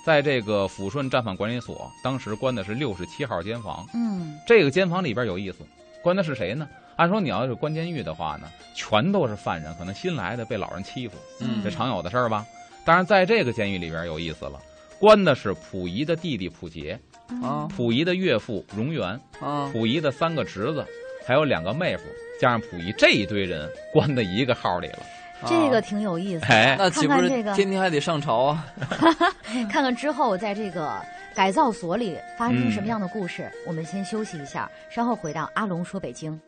[0.05, 3.83] 在这个抚顺战犯管理所，当时关的是六十七号监房。
[3.95, 5.65] 嗯这个监房里边有意思，
[6.03, 6.69] 关的是谁呢？
[6.97, 12.45] 按说你要是关监狱的话呢，全都是犯人，可能新来的被老人欺负，嗯这常有的事儿吧。
[12.83, 14.59] 当然，在这个监狱里边有意思了，
[14.99, 16.99] 关的是溥仪的弟弟溥杰、
[17.41, 20.85] 啊溥仪的岳父荣源、啊溥仪的三个侄子，
[21.25, 22.03] 还有两个妹夫，
[22.41, 24.99] 加上溥仪这一堆人关在一个号里了。
[25.45, 26.47] 这个挺有意思的。
[26.47, 28.65] 哎，那岂不是看看这个天天还得上朝啊？
[29.69, 30.99] 看看之后在这个
[31.35, 33.47] 改造所里发生什么样的故事。
[33.67, 36.39] 我们先休息一下，稍后回到阿龙说北京。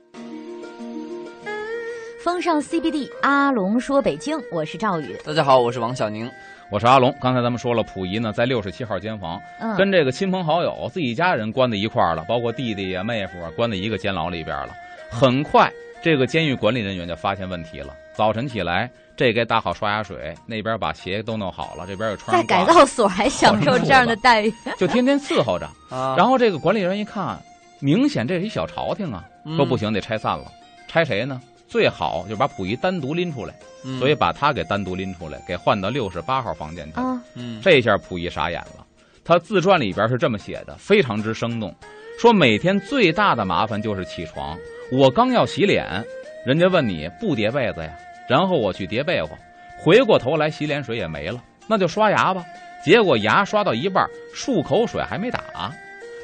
[2.29, 5.17] 风尚 CBD，阿龙说北京，我是赵宇。
[5.25, 6.29] 大家好，我是王小宁。
[6.69, 7.11] 我是阿龙。
[7.19, 14.75] 刚才咱们说了，溥仪呢在六十七号监房，嗯，跟这个亲朋好友、自己家人关在一块儿了，包括弟弟呀、妹夫啊，关在一个监牢里边了。
[15.09, 17.95] 很快，这个监狱管理人员就发现问题了。
[18.13, 18.87] 早晨起来，
[19.17, 24.53] 这该打好刷牙水，那边把鞋都弄好了，这边又穿在改造所还享受这样的待遇。
[24.77, 25.67] 就天天伺候着。
[25.89, 27.41] 啊，然后这个管理人员一看，
[27.79, 30.45] 明显这是一小朝廷啊，嗯说不，行，得拆散了。
[30.87, 31.41] 拆谁呢？
[31.69, 33.53] 最好就把溥仪单独拎出来，
[33.85, 37.03] 嗯所以把他给单独拎出来，给换到六十八号房间去了。
[37.03, 38.85] 啊，嗯这下溥仪傻眼了，
[39.23, 41.73] 他自传里边是这么写的，非常之生动，
[42.19, 44.57] 说每天最大的麻烦就是起床，
[44.91, 46.03] 我刚要洗脸，
[46.45, 47.93] 人家问你不叠被子呀，
[48.27, 49.29] 然后我去叠被窝，
[49.77, 52.43] 回过头来洗脸水也没了，那就刷牙吧，
[52.83, 55.71] 结果牙刷到一半，漱口水还没打。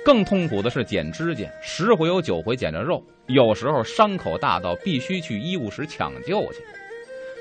[0.06, 6.60] 更痛苦的是剪指甲，十回有九回剪着肉，有时候伤口大到必须去医务室抢救去。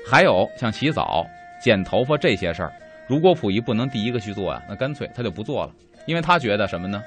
[0.09, 1.23] 还有像洗澡、
[1.61, 2.73] 剪头发这些事儿，
[3.07, 5.71] 如果溥仪不能第一个去做呀、那干脆他就不做了，
[6.07, 7.03] 因为他觉得什么呢？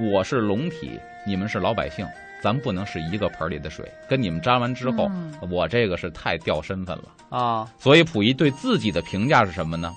[0.00, 2.04] 我是龙体，你们是老百姓，
[2.42, 3.88] 咱不能是一个盆里的水。
[4.08, 7.04] 跟你们沾完之后，嗯我这个是太掉身份了。
[7.30, 9.92] 啊，所以溥仪对自己的评价是什么呢？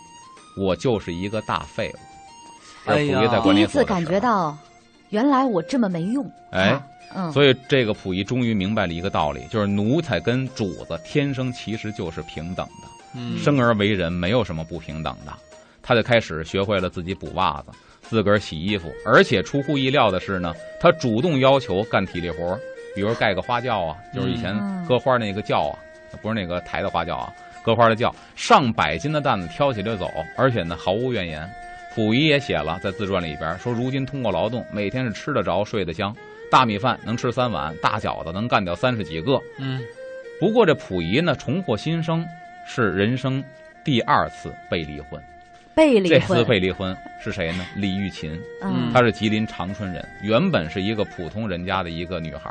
[0.55, 1.97] 我就是一个大废物。
[2.85, 4.57] 这哎呀是溥仪在第一次感，觉到，
[5.09, 6.29] 原来我这么没用。
[6.51, 12.87] 哎啊，嗯，所以这个溥仪终于明白了一个道理，就是奴才跟主子天生其实就是平等的。
[13.15, 15.33] 嗯，生而为人没有什么不平等的。
[15.81, 22.55] 他就开始学会了自己补袜子，自个儿洗衣服，而且出乎意料的是呢，他主动要求干体力活，
[22.93, 25.73] 比如盖个花轿啊，就是以前嗯搁花那个轿啊，
[26.21, 31.49] 不是那个抬的花轿啊，搁花的轿，上百斤的担子挑起就走，而且呢毫无怨言。
[31.95, 36.15] 溥仪也写了在自传里边说，如今通过劳动，每天是吃得着睡得香，
[36.52, 39.41] 大米饭能吃三碗，大饺子能干掉三十几个。
[39.58, 39.82] 嗯
[40.39, 42.25] 不过这溥仪呢，重获新生
[42.65, 43.43] 是人生
[43.84, 45.21] 第二次被离婚。
[45.75, 47.65] 被离这次，被离婚是谁呢？
[47.75, 52.49] 李玉琴，嗯，她是吉林长春人，原本是一个普通人家的一个女孩，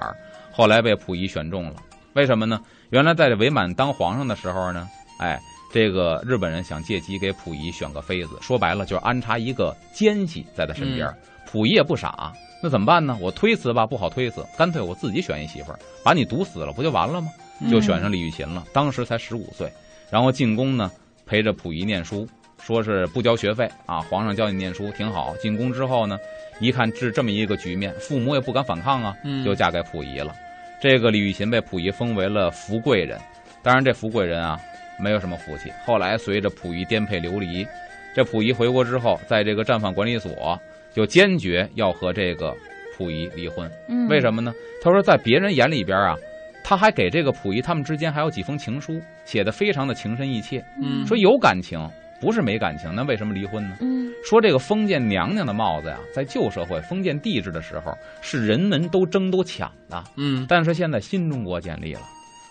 [0.50, 1.76] 后来被溥仪选中了。
[2.14, 2.60] 为什么呢？
[2.90, 4.86] 原来在这伪满当皇上的时候呢，
[5.20, 5.38] 哎，
[5.70, 11.16] 这个日本人想借机给溥仪选个妃子，说白了就是安插一个奸细在他身边儿。
[11.46, 13.16] 溥仪也不傻，那怎么办呢？
[13.20, 17.28] 我推辞吧，不好推辞，干脆我自己选一媳妇儿，把你毒死了，不就完了吗？
[17.70, 19.70] 就选上李玉琴了，当时才十五岁，
[20.10, 20.90] 然后进宫呢，
[21.26, 22.26] 陪着溥仪念书，
[22.62, 25.34] 说是不交学费啊，皇上教你念书挺好。
[25.38, 26.18] 进宫之后呢，
[26.60, 30.34] 一看是这么一个局面，父母也不敢反抗啊，嗯就嫁给溥仪了。
[30.80, 33.18] 这个李玉琴被溥仪封为了福贵人，
[33.62, 34.60] 当然这福贵人啊
[34.98, 35.72] 没有什么福气。
[35.84, 37.66] 后来随着溥仪颠沛流离，
[38.14, 40.58] 这溥仪回国之后，在这个战犯管理所
[40.92, 42.56] 就坚决要和这个
[42.96, 43.70] 溥仪离婚。
[43.88, 44.52] 嗯为什么呢？
[44.82, 46.16] 他说在别人眼里边啊，
[46.64, 51.78] 他还给这个溥仪他们之间还有几封情书，写的非常的情深意切，嗯说有感情，
[52.20, 53.76] 不是没感情，那为什么离婚呢？
[53.80, 62.00] 嗯说这个封建娘娘的帽子呀，在旧社会封建帝制的时候，是人们都争都抢的，嗯但是现在新中国建立了，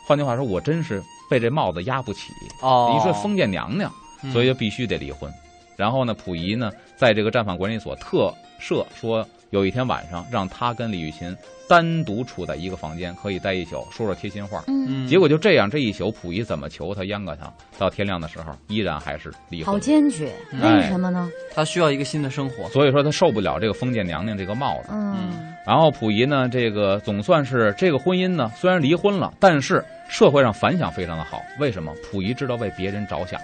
[0.07, 2.33] 换句话说，我真是被这帽子压不起。
[2.61, 3.91] 哦，你说封建娘娘，
[4.23, 5.31] 嗯所以就必须得离婚。
[5.75, 11.35] 然后呢，溥仪呢，在这个战犯管理所特设说，有一天晚上让他跟李玉琴
[11.69, 14.63] 单独处在一个房间，可以待一宿，说说贴心话。
[14.67, 19.79] 嗯，嗯结果就这样，这一宿溥仪怎么求他、阉割他，到天亮的时候，依然还是离婚好。
[19.79, 21.29] 坚决，哎为什么呢？
[21.53, 22.67] 他需要一个新的生活。
[22.69, 24.89] 所以说他受不了这个封建娘娘这个帽子。
[24.91, 31.41] 嗯然后溥仪呢，这个总算是这个婚姻呢，虽然离婚了，但是社会上反响非常的好。
[31.59, 31.93] 为什么？
[32.09, 33.37] 溥仪知道为别人着想。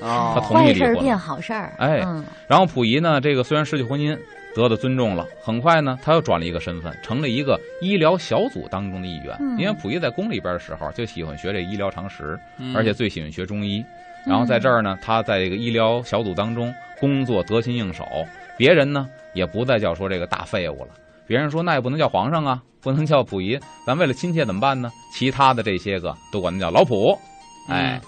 [0.00, 4.16] 啊他同意坏事变好事儿，哎嗯然后溥仪呢，这个虽然失去婚姻，
[4.58, 9.36] 得到尊重了，很快呢，他又转了一个身份，成了一个医疗小组当中的一员。
[9.38, 13.84] 嗯因为溥仪在宫里边的时候就喜欢学这医疗常识，嗯而且最喜欢学中医。
[14.26, 18.04] 然后在这儿呢，他在这个医疗小组当中工作得心应手，
[18.56, 20.88] 别人呢也不再叫说这个大废物了。
[21.24, 24.90] 别人说那也不能叫皇上啊，不能叫溥仪，咱为了亲切怎么办呢？
[25.14, 27.16] 其他的这些个都管他叫老溥。
[27.68, 28.00] 哎，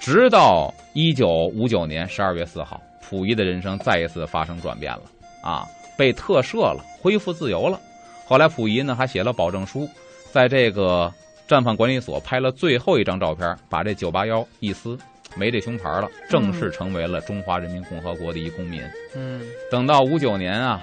[0.00, 5.02] 直到一九五九年十二月四号，溥仪的人生再一次发生转变了
[5.42, 5.66] 啊，
[5.98, 7.78] 被特赦了，恢复自由了。
[8.24, 9.88] 后来溥仪呢还写了保证书，
[10.30, 11.12] 在这个
[11.48, 14.96] 战犯管理所拍了最后一张照片，把这九八幺一撕，
[15.34, 18.80] 没这胸牌了，正式成为了中华人民共和国的一公民。
[19.16, 20.80] 嗯等到五九年啊，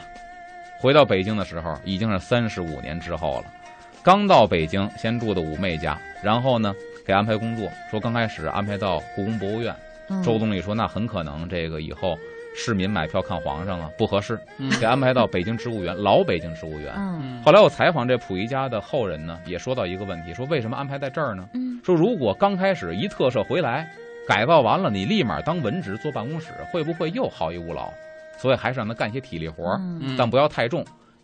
[0.81, 3.45] 回到北京的时候，已经是三十五年之后了。
[4.03, 6.75] 刚到北京，先住的五妹家，然后呢
[7.05, 9.73] 给安排工作，说刚开始安排到故宫博物院。
[10.09, 12.15] 嗯周总理说那很可能这个以后
[12.55, 16.93] 市民买票看皇上啊不合适，嗯给安排到北京植物园，老北京植物园。
[17.43, 21.49] 后来我采访这溥仪家的后人呢，也说到一个问题，说为什么安排在这儿呢？
[21.53, 23.87] 嗯说如果刚开始一特赦回来，
[24.27, 27.91] 改造完了，你立马当文职坐办公室，会不会又好逸恶劳？
[28.39, 29.79] 所以还是让他干些体力活
[30.17, 30.83] 但不要太重。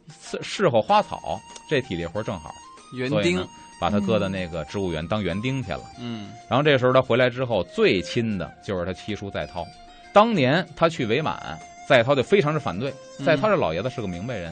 [0.10, 1.40] 伺伺候花草
[1.70, 2.54] 这体力活正好，
[2.94, 3.44] 园丁
[3.80, 5.82] 把他搁到那个植物园当园丁去了。
[6.00, 9.66] 嗯然后这时候他回来之后，最亲的就是他七叔在涛。
[10.14, 12.94] 当年他去伪满，在涛就非常是反对。
[13.20, 14.52] 嗯在涛这老爷子是个明白人，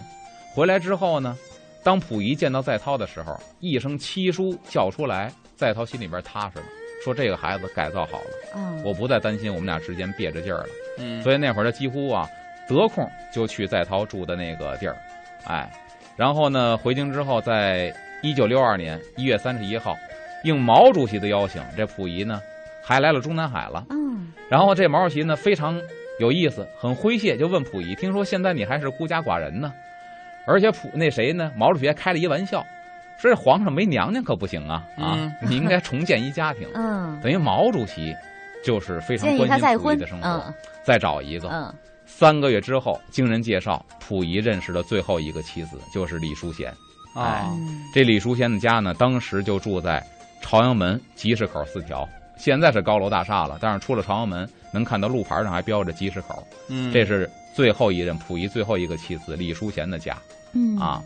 [0.54, 1.36] 回来之后呢，
[1.84, 6.66] 当溥仪见到在涛的时候，一声七叔叫出来，在涛心里边踏实了，
[7.04, 10.70] 说这个孩子改造好了，嗯，我不再担心我们俩之间憋着劲儿了。
[11.00, 12.30] 嗯，所以那会儿他几乎啊
[12.68, 14.96] 得空就去在涛住的那个地儿，
[15.46, 15.68] 哎，
[16.16, 17.92] 然后呢回京之后，在
[18.22, 19.98] 一九六二年一月三十一号，
[20.44, 22.40] 应毛主席的邀请，这溥仪呢
[22.84, 23.84] 还来了中南海了。
[24.20, 25.80] 嗯然后这毛主席呢非常
[26.20, 29.72] 有意思，很诙谐，就问溥仪：“听说现在你还是孤家寡人呢？
[30.48, 31.52] 而且溥那谁呢？
[31.56, 32.66] 毛主席还开了一玩笑，
[33.20, 35.14] 说这皇上没娘娘可不行啊啊！
[35.18, 36.68] 嗯你应该重建一家庭。
[36.74, 38.16] 嗯，等于毛主席
[38.66, 40.54] 就是非常关心溥仪他的生，活，嗯
[40.84, 41.48] 再找一个。
[41.50, 41.74] 嗯
[42.12, 46.74] 三个月之后，经人介绍，溥仪认识的最后一个妻子就是李淑贤。
[47.14, 50.04] 啊，嗯这李淑贤的家呢，当时就住在
[50.42, 52.10] 朝阳门集市口四条，
[52.40, 56.44] 现在是高楼大厦了，但是出了朝阳门，能看到路牌上还标着集市口。
[56.70, 60.18] 嗯，这是最后一任溥仪最后一个妻子李淑贤的家
[60.54, 61.02] 嗯啊。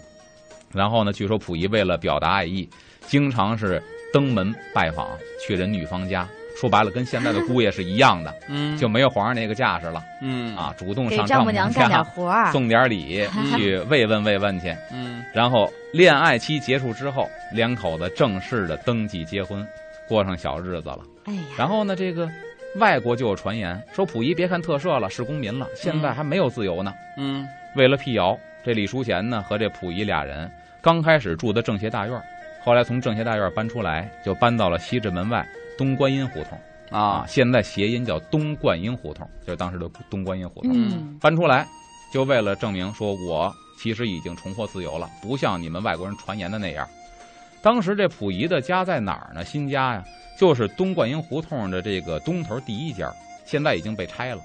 [0.72, 2.70] 然后呢，据说溥仪为了表达爱意，
[3.08, 3.82] 经常是
[4.14, 5.10] 登门拜访，
[5.46, 6.28] 去人女方家。
[6.56, 14.74] 说白了，跟现在的姑爷是一样的，嗯就没有皇上那个架势了嗯啊，主动上丈母娘干点家活儿，送点礼，去慰问慰问去。
[14.92, 19.68] 嗯然后恋爱期结束之后，两口子正式的登记结婚，
[20.14, 20.99] 过上小日子了。
[21.26, 22.30] 哎呀，然后呢，这个
[22.78, 26.93] 外国就有传言说，溥仪别看特赦了，是公民了，现在还没有自由呢。
[27.18, 30.49] 嗯为了辟谣，这李淑贤呢和这溥仪俩人
[30.82, 32.22] 刚开始住的政协大院，
[32.64, 35.43] 后来从政协大院搬出来，就搬到了西直门外
[35.78, 36.59] 东观音胡同。
[36.91, 40.72] 啊，现在谐音叫东观音胡同，就是当时的东观音胡同。
[40.76, 41.66] 嗯搬出来，
[42.14, 46.88] 就为了证明说我其实已经重获自由了，不像你们外国人传言的那样。
[47.64, 49.43] 当时这溥仪的家在哪儿呢？
[49.45, 50.03] 新家呀，
[50.38, 53.09] 就是东冠英胡同的这个东头第一家，
[53.45, 54.41] 现在已经被拆了。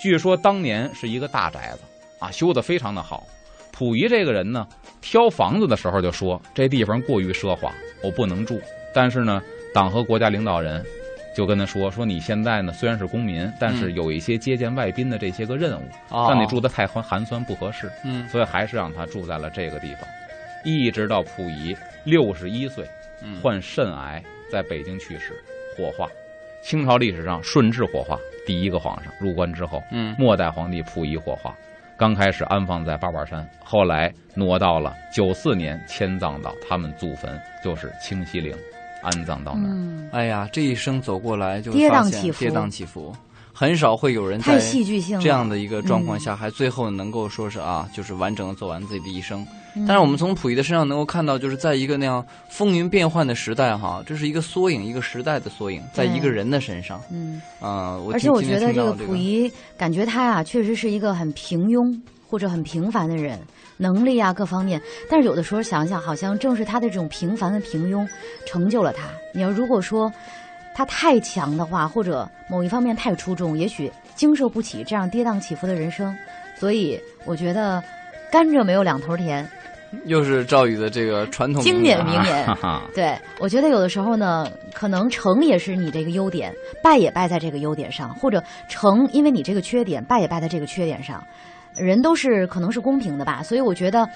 [0.00, 1.82] 据说当年是一个大宅子
[2.18, 3.24] 啊，修得非常的好。
[3.72, 4.66] 溥仪这个人呢，
[5.00, 8.60] 挑房子的时候就说这地方过于奢华，我不能住。
[8.92, 9.40] 但是呢，
[9.72, 10.84] 党和国家领导人
[11.36, 20.08] 就跟他说说你现在呢虽然是公民，但是嗯有一些接见外宾的这些个任务，哦让你住的太寒寒酸不合适，嗯所以还是让他住在了这个地方，
[20.66, 22.84] 一直到溥仪六十一岁
[23.22, 23.40] 嗯。
[23.40, 25.32] 患肾癌，在北京去世，
[25.76, 26.08] 火化。
[26.62, 30.14] 清朝历史上顺治火化，第一个皇上入关之后，嗯。
[30.18, 31.56] 末代皇帝溥仪火化，
[31.96, 38.52] 刚开始安放在八宝山，后来挪到了九四年迁葬到他们祖坟，就是清西陵，
[39.02, 39.72] 安葬到那儿。
[39.72, 42.40] 嗯，哎呀，这一生走过来就跌宕起伏。
[42.40, 43.14] 跌宕起伏，
[43.58, 45.18] 很少会有人太在戏剧性。
[45.18, 49.46] 这样的一个状况嗯下，还最后能够说是啊，就是完整的走完自己的一生。
[49.74, 57.00] 嗯，但是我们从溥仪的身上能够看到，就是在一个那样风云变幻的时代，哈，这是一个缩影，一个时代的缩影，在一个人的身上。
[57.10, 61.98] 嗯，啊，我而且我觉得这个溥仪，感觉他呀，确实是一个很平庸
[62.28, 63.40] 或者很平凡的人，
[63.78, 64.78] 能力啊各方面。
[65.08, 68.06] 但是有的时候想想，好像正是他的这种平凡的平庸，
[68.46, 69.04] 成就了他。
[69.34, 70.12] 你要如果说
[70.76, 76.14] 他太强的话，或者某一方面太出众，也许经受不起这样跌宕起伏的人生。
[76.54, 77.82] 所以我觉得，
[78.30, 79.48] 甘蔗没有两头甜，
[80.04, 82.46] 又是赵宇的这个传统经典名啊言
[82.94, 86.52] 对，我觉得有的时候呢，可能成也是你这个优点，
[86.82, 91.24] 败也败在这个优点上，或者成因为你这个缺点，败也败在这个缺点上。
[91.74, 94.06] 人都是可能是公平的吧，所以我觉得。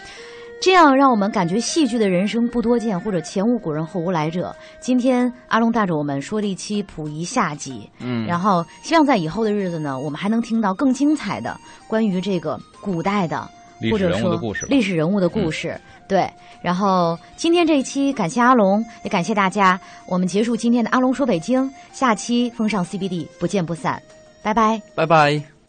[0.60, 4.54] 这样让我们感觉戏剧的人生不多见，或者前无古人后无来者。
[4.78, 11.58] 今天阿龙带着我们说了一期溥仪下集，嗯，然后希望在以后的日子呢，我们还能听到更精彩的
[11.88, 13.48] 关于这个古代的
[13.80, 14.66] 历史或者说人物的故事。
[14.66, 15.80] 历史人物的故事。
[16.06, 16.30] 对，
[16.60, 19.80] 然后今天这一期感谢阿龙，也感谢大家。
[20.06, 24.02] 我们结束今天的阿龙说北京，下期风尚 CBD 不见不散，
[24.42, 24.82] 拜拜。
[24.94, 25.59] 拜拜。